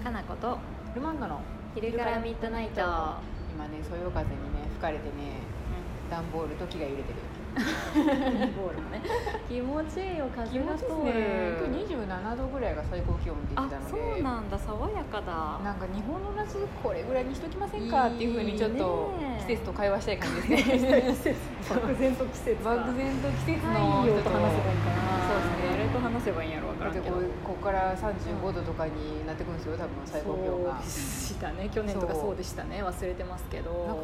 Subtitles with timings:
[0.00, 0.58] かなこと。
[0.94, 1.40] ルマンドの
[1.74, 2.80] 昼からミッドナイト。
[2.80, 4.36] 今ねそよ風にね
[4.72, 5.10] 吹かれてね
[6.10, 7.18] 段ボールと木が揺れてる
[7.54, 9.02] ボールもね。
[9.48, 11.20] 気持ちいいよ風が通気持ちいいで
[11.58, 11.68] すね。
[11.68, 14.58] 今日27度ぐらいが最高気温って言ってたのあでそうなんだ。
[14.58, 20.64] 爽やかだなんか日本の夏これぐらいにしときませんかっていうふうにちょっと季節と会話したい感じです
[21.24, 21.36] ね。
[21.68, 30.80] 漠然と季節漠然と季節の太陽と話せばいいかなそうですね誰と話せばいいんやろわからんけどこう ここから35度とかになってくるんですよ多分最高気温が。
[30.82, 33.96] したね去年とかそうでしたね忘れてますけどなん。
[33.96, 34.02] か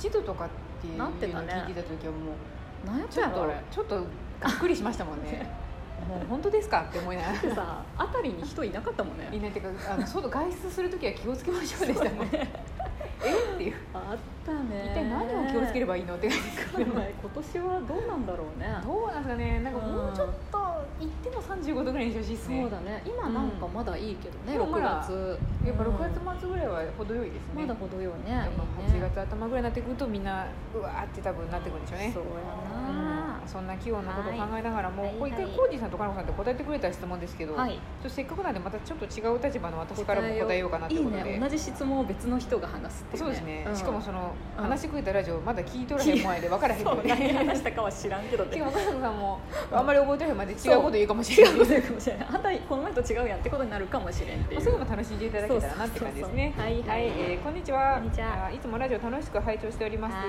[0.00, 0.48] 38度とかっ
[0.80, 2.34] ていうのを聞いてた時はもう
[2.86, 3.60] 何やっちょっとたんやろ？
[3.70, 4.02] ちょっとが
[4.48, 5.50] っくりしましたもんね。
[6.08, 7.54] もう本当ですかって思いながら。
[7.54, 9.28] さ辺りに人いなかったもんね。
[9.32, 12.50] いないっていうかあの外外出する時は気をつけましょうでしたもんね
[13.24, 13.74] えっていう。
[13.94, 14.90] あったね。
[14.90, 18.68] 一体何を気をつければいいのって感じ で今年はどうなんだろうね。
[18.84, 19.60] どうなんですかね。
[19.60, 20.58] なんかもうちょっと
[21.00, 22.62] 行っても35度ぐらいにしてほしいですね。
[22.62, 23.02] そうだね。
[23.04, 24.74] 今なんかまだいいけどね、うん。
[24.74, 25.38] 6月。
[25.66, 25.96] やっぱうん。
[25.96, 27.62] 6月末ぐらいは程よいですね。
[27.62, 28.36] まだ程よいね。
[28.36, 32.12] やっぱいいね8月頭ぐらいになってくるとみんなうわーって多分なってくるんでしょうね。
[32.12, 32.30] そうや
[32.78, 32.88] な。
[32.88, 35.14] うんそんな気温のことを考えながらも、はい。
[35.14, 35.54] これ一回はい。
[35.54, 37.72] コージーさんとかなこさんって答えてくれた質問ですけど、はい。
[37.72, 40.96] ちょっとせっかくなんでまたちょっと違う立場の私からも答えようかなって。
[40.96, 43.76] ことでね同じ質問を別の人が話すっていう、ね、そうですね、ん。
[43.76, 48.58] しかもその、うん話してくれたラジオまだ聞いとらへん前で分からへんそうので何 話したかは知らんけどしね。
[48.60, 49.40] かもかなこさんも
[49.72, 51.52] あんまり覚えてへんまで違うこと言うかもしれない。
[51.54, 51.82] 違うこと言う。
[51.82, 54.60] かもしれないあんたこの前と違うやんってことになるかもしれんっていう。
[54.60, 56.54] まあそういうのも楽しんでいただけたらなって感じですね。
[56.56, 56.82] はい。
[56.82, 57.06] はい。
[57.06, 57.94] えーこんにちは。
[57.96, 58.46] こんにちは。
[58.46, 60.14] あいつもラジオ楽しく拝聴しております。
[60.14, 60.26] はい。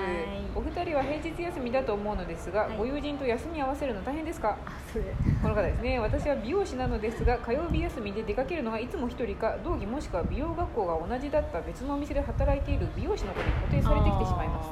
[0.54, 2.76] お二人は平日休みだと思うのですが、はい。
[2.76, 4.56] ご友人と休み合わせるの大変ですか？
[4.66, 5.04] あそれ
[5.42, 5.98] この方ですね。
[6.00, 14.68] 私は美容師なのですが、火曜日休みで出かけるのがいつも一人か、同期もしくは美容学校が同じだった別のお店で働いている美容師の子に固定されてきてしまいます。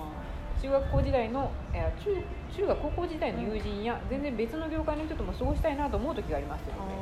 [0.63, 2.17] 中学校時代のえー中
[2.57, 6.95] 中学高校時代の友人や全然別の業界の人とも過ごしたいなと思う時がありますということで。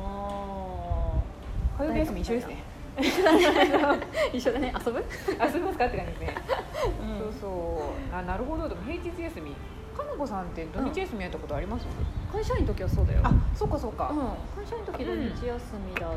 [1.78, 2.56] 火あ曜日休み一緒ですね。
[2.96, 4.02] ー
[4.36, 4.98] 一緒だね遊ぶ、
[5.40, 5.86] 遊びますか？
[5.86, 6.34] って感じですね。
[7.00, 7.48] うんそうそ
[8.12, 9.54] うあなるほどでも平日休み
[9.92, 11.86] かなこさんって土日休みやったことあります、
[12.32, 13.20] 会社員の時はそうだよ。
[13.24, 16.12] あそうかそうか、うん、会社員の時土日休みだっ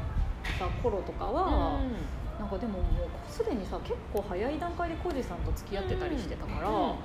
[0.60, 1.80] た頃とかは、
[2.40, 6.96] なんかでももうすでにさ結構早い段階で浩二さんと付き合ってたりしてたから、うん。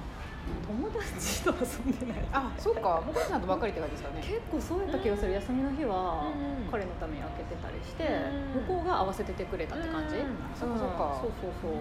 [0.67, 2.25] 友達と遊んでない。
[2.33, 3.03] あそうか。
[3.05, 4.25] もうかさんとばっかりって感じですかね。
[4.25, 5.33] 結構そうやった気がする。
[5.33, 6.71] 休みの日はうん。
[6.73, 8.09] 彼のために開けてたりして
[8.56, 8.67] うん。
[8.67, 10.17] 向こうが合わせててくれたって感じ？
[10.17, 10.33] うん。
[10.59, 11.19] そうかそうか。
[11.21, 11.31] そう
[11.61, 11.73] そう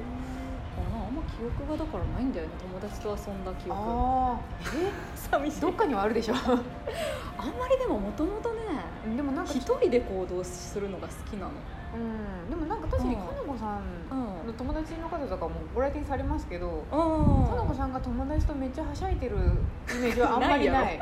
[0.79, 2.51] そうあなあんま記憶がだからないんだよね。
[2.59, 3.79] 友達と遊んだ記憶。
[3.79, 4.39] ああ
[4.75, 4.91] え？
[5.15, 5.61] 寂しい。
[5.61, 6.35] どっかにはあるでしょ。
[6.43, 8.59] あんまりでももともとね
[9.15, 11.51] でもなんか一人で行動するのが好きなの。
[11.95, 12.49] うん。
[12.49, 13.21] でもなんか確かにうん。
[13.21, 13.81] かなこさん
[14.11, 16.95] うんの友達の方とかもご来店されますけどう
[17.45, 17.47] ん。
[17.49, 19.39] かなこさんが友達とめっちゃはしゃいでるイ
[19.99, 20.95] メージはあんまりな ない。
[20.95, 20.99] い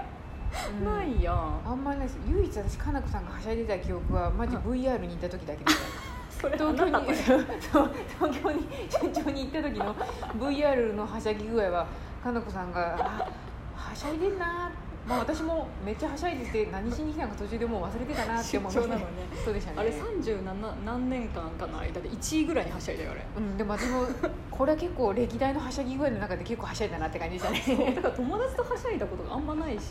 [0.79, 1.59] うんないやん。
[1.65, 2.19] あんまりないです。
[2.25, 4.61] 唯一私かなこさんがはしゃいでた記憶はマジうん。
[4.61, 5.96] VR に行った時だけです
[6.39, 9.95] それ東京に東京に出張に行った時の
[10.39, 11.87] VR のはしゃぎ具合は
[12.23, 13.29] かなこさんがあ
[13.75, 14.71] はしゃいでんな。
[15.07, 19.07] まあ私もめっちゃはしゃいでて何しに来たのか途中でもう忘れてたなって思いました出張なのね。
[19.45, 19.77] そうでしたね。
[19.79, 23.25] あれ37何年間かの間で1位ぐらいにはしゃいだよあれ。
[23.37, 24.05] うんでも私も
[24.51, 27.93] これは結構歴代のはしゃぎ具合の中で結構はしゃいだなって感じでしたね。
[27.95, 29.81] だから友達とはしゃいだことがあんまないし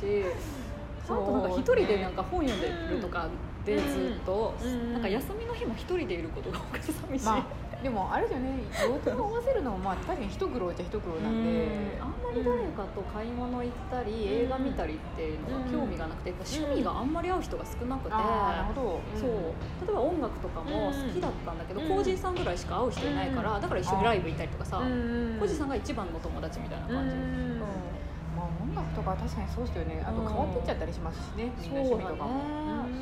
[1.14, 3.28] あそうとなんか一人でなんか本読んでるとか
[3.64, 8.58] でずっと、うんなんか休みの日も一人でいることが多くて寂しい、まあでもあれですよね。
[8.82, 11.50] 予定を合わせるのもまあ確かに一苦労じゃ一苦労なんで。
[12.00, 12.02] うん。
[12.02, 19.00] あんまり誰かと買い物行ったり、映画見たりっていうのが興味がなくて、趣味があんまり合う人が少なくて、なるほど。
[19.14, 19.30] そう。
[19.86, 21.88] 例えば音楽とかも好きだったんだけど、うん。
[21.88, 23.60] コージーさんぐらいしか会う人いないから、うん。
[23.60, 25.36] だから一緒にライブ行ったりとかさ、うん。
[25.38, 27.14] コージーさんが一番の友達みたいな感じ、
[29.18, 30.04] 確かにそうですよね。
[30.06, 32.12] あと変わってっちゃったりしますしね、みんなそうだね。
[32.12, 32.40] 趣味とかも。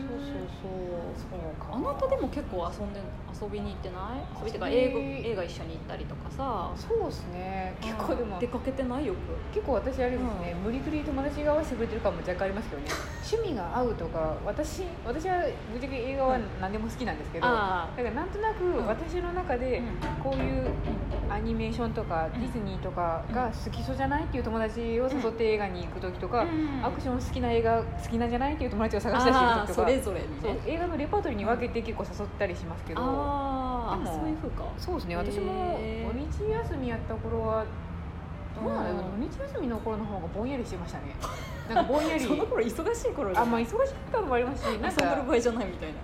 [0.08, 1.14] そうそうそう。
[1.14, 4.22] そうかあなたでも結構遊んで遊びに行ってない？
[4.38, 6.72] 遊びっていうか映画映画一緒に行ったりとかさ。
[6.76, 7.76] そうですね。
[7.80, 9.06] 結構でも出かけてない？
[9.06, 9.36] よく。
[9.52, 12.88] 結構私あれですね、無理くり友達が合わせてくれてる感も若干ありますけどね
[13.24, 15.42] 趣味が合うとか私私は
[15.72, 19.82] ぶっちゃけ映画は何でも好きなんですけど、あだからなんとなく私の中で
[20.22, 20.68] こういう
[21.30, 26.46] アニメーションとかディズニーとかが好きそうじゃないっていう友達を誘って映画に行く時とか、
[26.82, 30.52] アクション好きな映画好きなんじゃないっていう友達を探し出してる時とかそれぞれにそう。
[30.52, 34.64] ね映画のレパートリーに分けて結構誘ったりしますけどあそういうふうか。
[34.76, 35.16] そうですね。
[35.16, 35.78] 私も
[36.12, 37.64] 土日休みやった頃は
[38.54, 41.16] どうなんだろううん土日休みの頃の方がぼんやりしてましたね。
[41.68, 42.20] なんかぼんやり。
[42.20, 43.50] その頃忙しい頃あん。
[43.50, 45.94] まあ忙しかったのもありますしなん遊んでるか場合じゃないみたいな。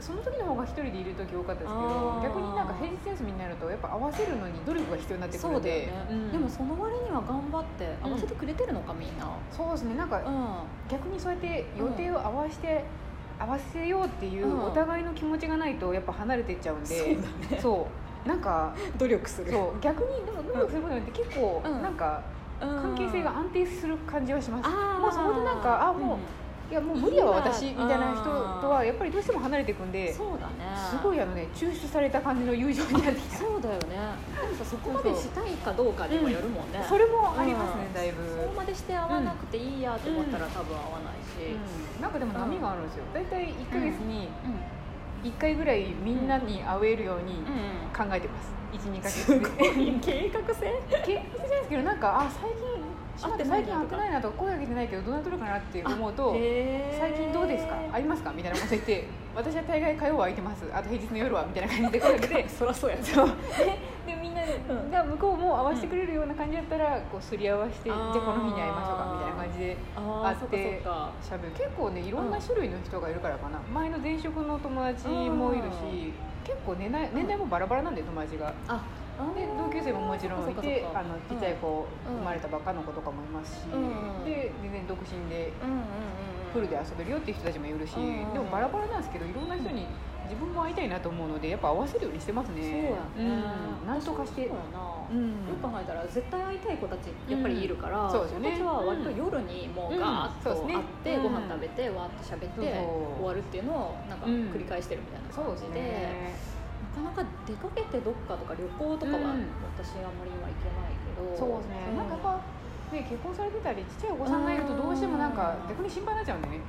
[0.00, 6.32] その時の方が一人でいる時多かったですけど逆になんか平日休みになるとやっぱ合わせるのに努力が必要になってくるそうだよんでね、うん。
[6.32, 9.26] でもその割には頑張って合わせてくれてるのかみんな。
[9.50, 10.22] そうですねなんかう
[10.90, 12.84] 逆にそうやって予定を合わせて
[13.40, 14.64] 合わせようっていううん。
[14.66, 17.60] お互いの気持ちがないとやっぱ離れていっちゃうんで、そうだね。
[17.60, 19.50] そうなんか努力する。
[19.50, 21.82] そう逆にでも努力することによって結構うん。
[21.82, 22.22] なんか
[22.60, 28.24] 関係性が安定する感じはします、もうそこでなんかあもう、いやもう無理やわ私みたいな人
[28.60, 30.74] とはやっぱりどうしても離れていくんでそうだね。
[30.90, 33.36] すごいあのね抽出された感じの友情になってきた。
[33.38, 33.94] そうだよね。
[34.42, 42.02] でもさそこまでしたいかどうかにもよるもんね、それもありますね、うんだいぶ、そこまでして合わなくていいやと思ったら多分合わないし、うん。
[42.02, 43.04] なんかでも波があるんですよ。
[43.14, 44.58] 大体1か月にうん
[45.24, 47.44] 1回ぐらいみんなに会えるようにうん。
[47.96, 48.52] 考えてます。
[48.72, 49.20] 12か月。
[49.24, 49.98] すでごい。
[50.00, 50.72] 計画性？
[50.90, 52.67] 計画性じゃないですけどなんかあ最近
[53.18, 56.32] しまって最近会って会ってないなとか声かけてないけどどうなっとるかなって思うと
[56.98, 57.74] 最近どうですか？
[57.92, 58.32] 会いますか？
[58.32, 59.04] みたいなこと言って
[59.34, 60.64] 私は大概火曜は空いてます。
[60.72, 63.26] あと平日の夜はみたいな感じで声かけて そりゃそうやねそう。
[64.06, 64.90] ででみんなうん。
[64.90, 69.76] が向こうも合わせてくれるような感じだったらこうすり合わせてじゃあこの日に会いましょうかみたいな感じで。
[69.96, 76.12] あーそっかそっ会かしゃべる結構ねいろんな種類の人がいるからかな、前の前職の友達もいるし
[76.44, 78.52] 結構年代年代もバラバラなんで友達が。
[78.68, 78.80] あ
[79.34, 82.16] で同級生ももちろんいてあのちっちゃい子、うん。
[82.18, 85.52] 生まれたばっかの子とかもいますし、うんで全然独身で
[86.52, 89.86] フルで遊べるよっていう人たちもいるし、うんでもバラバラなんですけどいろんな人に
[90.24, 94.46] 自分も会いたいなと思うのでやっぱ合わせるようにしてますそうねやね、うん、なんとかして。
[94.46, 95.48] そうやな、うん。
[95.48, 98.10] よく考えたら絶対会いたい子たちやっぱりいるから、うん。
[98.10, 98.50] そうですよね。
[98.50, 101.22] 子たちは割と夜にもうガーッと会って、うん。
[101.22, 102.74] ご飯食べてわーっと喋ってそうそう。
[103.16, 104.32] 終わるっていうのをなんかうん。
[104.52, 106.34] 繰り返してるみたいなそうです感じで,、ね。
[106.34, 106.57] な
[106.98, 109.46] かなか出かけてどっかとか旅行とかはうん。
[109.78, 112.58] 私あんまり今行けないけど、そうですね、なんかやっぱ
[112.92, 116.60] ね結婚されてたりちっちゃいお子さんがいるとどうしてもなんか逆に心配になっちゃうんでね。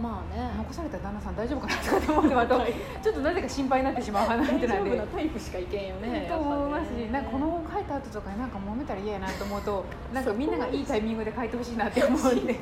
[0.00, 0.50] まあね。
[0.56, 2.60] 残された旦那さん大丈夫かなとかって思ってまと
[3.02, 6.26] ちょっとなぜか心配になってしまう話なんで大丈夫なタイプしか行けんよね。
[6.28, 12.60] と思いますし、ねなんかこの後帰った後とかになんか揉めたら嫌やなと思うと なんかみんながいいタイミングで帰ってほしいなって思うんで。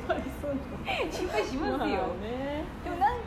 [1.11, 2.58] 心配しますよ、まあね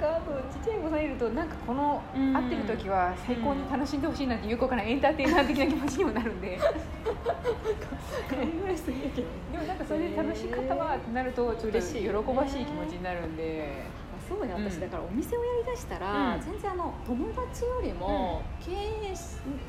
[0.03, 2.33] かあとちっちゃいお子さんいるとなんかこのうん。
[2.33, 6.59] 会ってる時は最高に楽しんでほしいなっていう子からエンターテイナー的な気持ちにもなるんで。
[9.53, 13.85] でもなんかそれで楽しかったわってなるとちょっと喜嬉しいよねばしい気持ちになるんで。
[14.17, 16.41] あそうねうん私だからお店をやりだしたら、うん。
[16.41, 19.21] 全然あの友達よりも経営し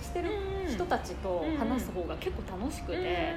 [0.01, 0.29] してる
[0.67, 3.35] 人たちと話す方が結構楽しくて、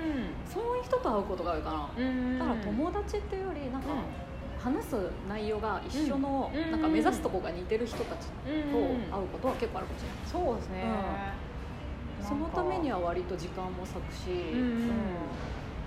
[0.48, 2.38] そういう人と会うことがあるかな、うん。
[2.38, 3.88] だから友達っていうよりなんか、
[4.66, 4.98] 話す
[5.30, 6.70] 内容が一緒の、うん。
[6.72, 10.82] なんか目指すとこが似てる人たちとうん会うことは結構あるかもしれない、そうですね、
[12.20, 14.90] そのためには割と時間も割くし、うん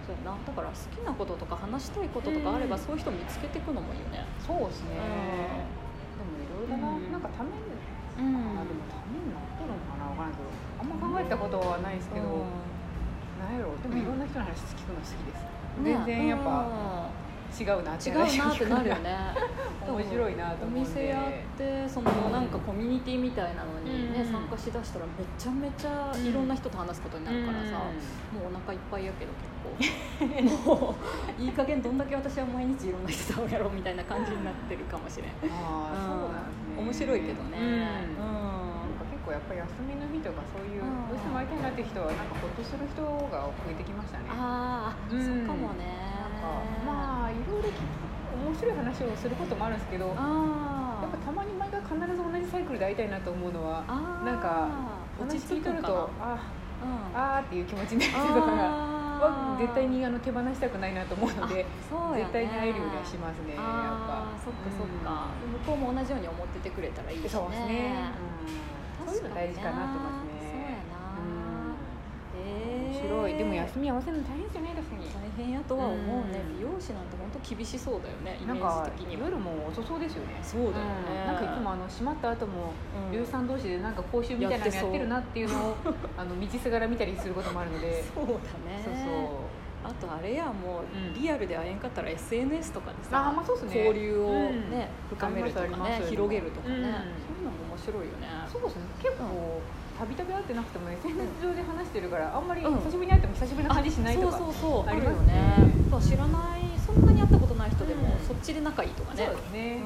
[0.08, 0.38] そうやな。
[0.48, 2.82] だから好きなこととか話したいこととかあれば、うん。
[2.82, 4.24] そういう人見つけていくのもいいよね。
[4.40, 7.12] そうですね、でもいろいろな、うん。
[7.12, 8.58] なんかために、うん。
[8.58, 10.08] あでもためになってるのかな？
[10.08, 10.48] わからんけど。
[10.80, 12.48] あんま考えたことはないですけど、
[13.38, 15.44] なんやろでもいろんな人の話聞くの好きです、
[15.84, 17.09] 全然やっぱ
[17.58, 18.10] 違うなって。
[18.10, 19.18] 違うなってなるよね。
[19.88, 24.32] 面白いなとお思うんで店やってそのなんかコミュニティみたいなのにね、うん。
[24.32, 27.78] 参加しだしたらめちゃめちゃいろんな人と話すことになるからさ、
[28.32, 30.70] もうお腹いっぱいやけど結構。
[30.80, 30.96] も
[31.40, 35.32] ういい加減どんだけ私は毎日いろんな人と会うやろうみたいな感じになってるかもしれん。
[35.52, 36.84] ああ、そうなんですね。
[36.84, 37.58] 面白いけどね。
[37.58, 38.24] うん。
[38.24, 38.60] うん
[38.90, 41.10] なんか結構やっぱり休みの日とかそういううん。
[41.10, 44.26] どうしても会いたいなっていう人はなんかほっとする人が増えてきましたね。
[44.30, 45.26] ああ、うん。
[45.26, 46.09] そうかもね
[46.86, 53.84] まあいろいろ面白い話をすることもあるんですけどやっあぱたまに毎回必ず同じサイクルで会いたいなと思うのは
[54.26, 54.70] なんか
[55.20, 56.40] 落話聞いとるとあ
[56.80, 57.18] うん。
[57.18, 59.62] あーっていう気持ちになる人とかがはあー。
[59.62, 61.66] 絶対にあの手放したくないなと思うのでね。
[62.16, 63.64] 絶対に会えるようにはしますねやっ
[64.08, 64.32] ぱ。
[64.40, 65.28] そっかそっか、
[65.68, 67.30] 向こうも同じように思っててくれたらいいしね。
[67.30, 68.12] そうですね、
[69.06, 70.29] うん、そういうの大事かなと思いますね
[73.28, 73.38] へー面白い。
[73.38, 74.96] でも休み合わせるの大変ですよね確か。
[74.96, 76.58] に大変やとは思うね、うん。
[76.58, 79.28] 美容師なんて本当厳しそうだよねイメージ的には。
[79.28, 80.40] 夜も遅そうですよね。
[80.42, 81.28] そうだよね、うん。
[81.28, 83.12] なんかいつもあの閉まった後もうん。
[83.12, 85.76] 美容師さん同士でなんか講習みたいなのやってるなっていうのを
[86.18, 88.04] あの道すがら見たりすることもあるので。
[88.16, 88.40] そうだね。
[88.84, 89.06] そうそう。
[89.82, 91.14] あとあれやもう、うん。
[91.14, 93.86] リアルで会えんかったら SNS とかであさーまあそうっすね。
[93.86, 94.70] 交流をうん。
[94.72, 96.84] ね、深めるとかね広げるとかね、うん。
[96.84, 98.28] そういうのも面白いよね。
[98.52, 98.84] そうですね。
[99.02, 99.62] 結構
[100.00, 102.80] たびたび会ってなくても SNS 上で話してるからあんまりうん。
[102.80, 104.38] 久しぶりに会っても久しぶりな感じしないとか。
[104.40, 104.88] そうそうそう。
[104.88, 105.04] あすね。
[105.28, 106.00] ね。
[106.00, 106.64] 知らない。
[106.80, 108.26] そんなに会ったことない人でも、うん。
[108.26, 109.26] そっちで仲いいとかね。
[109.28, 109.84] そうですね、面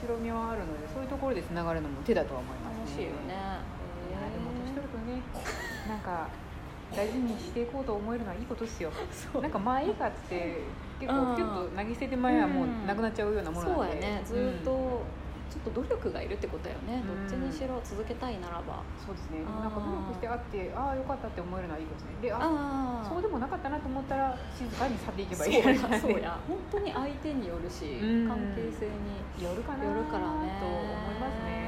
[0.00, 3.36] 白みはあるのでそういうところでつながるのも手だとは思い楽ますしいよね。
[4.08, 5.20] いやでも年取るとね
[5.84, 6.28] なんか
[6.96, 8.90] 大事にしていこうと思えるのはいいことですよ。
[9.36, 10.64] なんかまあいいかって
[10.98, 11.36] 結うん。
[11.36, 14.00] 構ピュッと投げ捨てて前はもうなくなっちゃうようなものなんで。
[14.00, 14.22] そうやね。
[14.24, 15.02] ずーっと、
[15.56, 17.02] ちちょっと努力がいるってことよね。
[17.06, 18.84] どっちにしろ続けたいならば。
[19.04, 19.40] そうですね。
[19.44, 26.38] なんか努力してあってああよかったって思えるのはいいですねであああそうでもなかったなと思ったら静かに去っていけばいいそうや そうや。
[26.46, 28.28] 本当に相手によるしうん。
[28.28, 31.64] 関係性によるかなよるからねと思いますね。
[31.64, 31.65] 私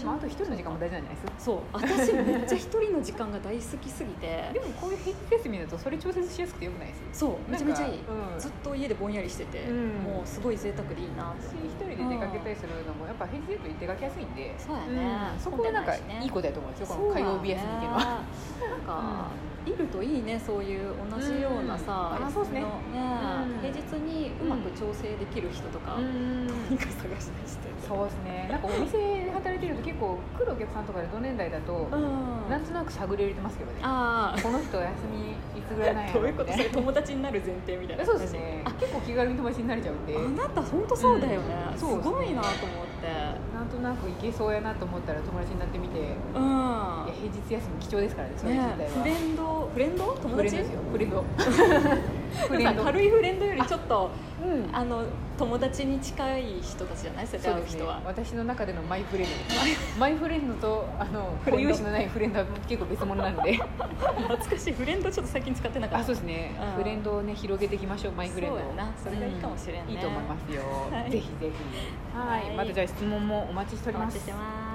[0.00, 1.32] でもあと一人の時間も大事なんじゃないですか？
[1.38, 1.60] そう。
[1.72, 4.50] 私めっちゃ一人の時間が大好きすぎて。
[4.52, 7.20] でもこういう平日休みだとそれ調節しやすくてよくないです？
[7.20, 8.38] そうめちゃめちゃいい、うん。
[8.38, 9.88] ずっと家でぼんやりしてて、うん。
[10.04, 14.54] もうすごい贅沢でいいな私一人で出かけたりするのもやっぱ平日だと出かけやすいんで。
[14.58, 15.36] そうやね。
[15.36, 15.40] ん。
[15.40, 18.20] そこはなんかいいいことだと思うんですよこの火曜日休みっていうのは。
[18.68, 19.30] なんか、
[19.66, 22.26] いるといいねそういう同じようなさ、うん。
[22.26, 22.60] あそうですね。
[22.60, 23.06] 休みの
[23.42, 23.60] うん。
[23.60, 26.46] 平日にうまく調整できる人とか、うん。
[26.46, 28.48] 何か探したりしてそうですね。
[28.50, 32.50] なんかお店で働いてると結構来るお客さんとかで同年代だとうん。
[32.50, 33.78] なんとなく探り入れてますけどね。
[33.82, 41.78] ああこの人休みいつぐらいなんやどういうことそれみ友達になる前提みたいなそうですねあ結構気軽に友達になれちゃうんであなた本当そうだよね、うん。
[41.78, 43.06] すごいなと思って。
[43.54, 45.98] なんとなくいけそうやなと思ったら友達になってみて。
[45.98, 50.36] いやうん平日休み貴重ですからねそれ自体ねは、フレンドフレンド友達？
[50.36, 50.80] フレンドですよ。
[50.92, 51.24] フレンド
[52.48, 54.10] 軽いフレンドよりちょっと
[54.42, 54.76] うん。
[54.76, 55.04] あの
[55.38, 57.26] 友達に近い人たちじゃない？
[57.26, 60.00] そうやって会そうですねう人は、私の中でのマイフレンド。
[60.00, 60.54] マイフレンド。
[60.54, 63.52] とあの固有詞のないフレンドは結構別物なので。
[63.54, 64.72] 懐かしい。
[64.72, 66.04] フレンドちょっと最近使ってなかった。
[66.04, 66.58] あそうですね。
[66.76, 66.82] うん。
[66.82, 68.12] フレンドをね広げていきましょう。
[68.12, 68.58] マイフレンドを。
[68.60, 69.92] そうやなそれがいいかもしれんね。
[69.92, 71.10] いいと思いますよ、はい。
[71.10, 72.18] ぜひぜひ。
[72.18, 72.56] はい、はい。
[72.56, 74.14] またじゃあ質問もお待ちしております。
[74.14, 74.65] お待ちしてます、はい